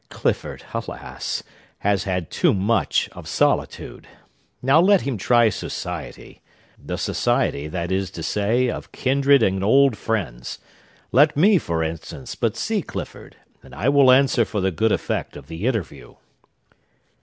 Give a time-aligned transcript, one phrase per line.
[0.09, 1.43] Clifford, alas!
[1.77, 4.07] has had too much of solitude.
[4.63, 10.57] Now let him try society,—the society, that is to say, of kindred and old friends.
[11.11, 15.37] Let me, for instance, but see Clifford, and I will answer for the good effect
[15.37, 16.15] of the interview."